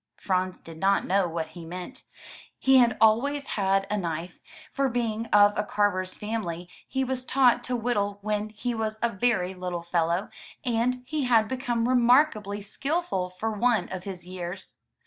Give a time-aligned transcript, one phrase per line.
[0.17, 2.05] Franz did not know what he meant.
[2.57, 4.39] He had always had a knife,
[4.71, 9.09] for being of a carver's family he was taught to whittle when he was a
[9.11, 10.29] very little fellow,
[10.65, 14.77] and he had become remarkably skillful for one of his years.